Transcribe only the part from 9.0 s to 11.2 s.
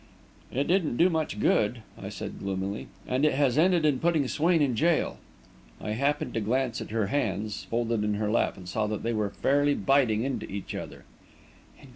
they were fairly biting into each other.